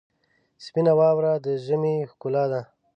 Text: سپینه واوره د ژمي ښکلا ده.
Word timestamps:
سپینه 0.63 0.93
واوره 0.99 1.33
د 1.45 1.47
ژمي 1.65 1.95
ښکلا 2.11 2.43
ده. 2.51 2.61